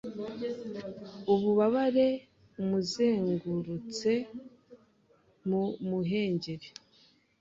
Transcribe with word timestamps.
Ububabare 1.33 2.07
amuzengurutse 2.59 4.11
mu 5.47 5.63
muhengeri 5.87 6.67